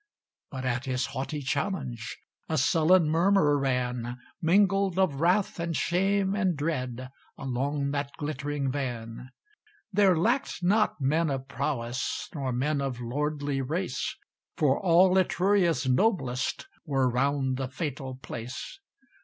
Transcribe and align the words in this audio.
But 0.49 0.65
at 0.65 0.85
his 0.85 1.05
haughty 1.13 1.43
challenge 1.43 2.17
A 2.49 2.57
sullen 2.57 3.07
murmur 3.07 3.55
ran, 3.59 4.17
Mingled 4.41 4.97
of 4.97 5.21
wrath 5.21 5.59
and 5.59 5.77
shame 5.77 6.33
and 6.33 6.57
dread, 6.57 7.11
Along 7.37 7.91
that 7.91 8.09
glittering 8.17 8.71
van. 8.71 9.29
There 9.93 10.17
lacked 10.17 10.63
not 10.63 10.99
men 10.99 11.29
of 11.29 11.47
prowess, 11.47 12.29
Nor 12.33 12.51
men 12.51 12.81
of 12.81 12.99
lordly 12.99 13.61
race; 13.61 14.17
For 14.57 14.79
all 14.79 15.15
Etruria's 15.19 15.87
noblest 15.87 16.65
Were 16.83 17.07
round 17.07 17.57
the 17.57 17.67
fatal 17.67 18.15
place. 18.17 18.79